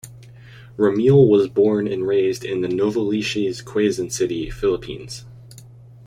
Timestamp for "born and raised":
1.47-2.43